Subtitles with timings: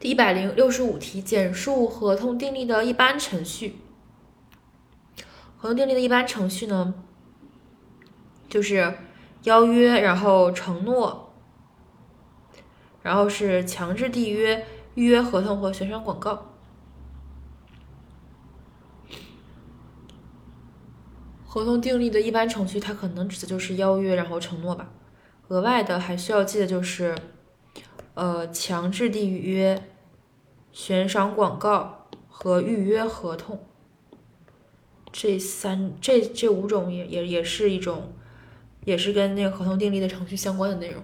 [0.00, 3.80] 第一百零六十五题，简述合同订立的一般程序。
[5.56, 6.94] 合同订立的一般程序呢，
[8.48, 8.94] 就是
[9.42, 11.34] 邀约，然后承诺，
[13.02, 14.64] 然后是强制缔约、
[14.94, 16.52] 预约合同和悬赏广告。
[21.44, 24.90] 合同订立的一般程序，它可能指的就是邀约，然后承诺吧。
[25.48, 27.16] 额外的还需要记的就是。
[28.18, 29.80] 呃，强制缔约、
[30.72, 33.60] 悬赏广告和预约合同，
[35.12, 38.12] 这三这这五种也也也是一种，
[38.84, 41.00] 也是跟那个合同订立的程序相关的内容。